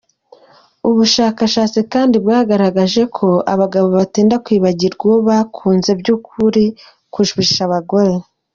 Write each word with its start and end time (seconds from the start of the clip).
Ubushakashatsi 0.89 1.79
kandi 1.93 2.15
bwagaragaje 2.23 3.01
ko 3.17 3.27
abagabo 3.53 3.87
batinda 3.97 4.35
kwibagirwa 4.45 5.03
uwo 5.07 5.17
bakunze 5.29 5.89
by’ukuri 5.99 6.65
kurusha 7.13 7.61
abagore. 7.69 8.13